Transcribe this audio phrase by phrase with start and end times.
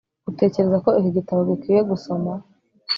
[0.29, 2.31] utekereza ko iki gitabo gikwiye gusoma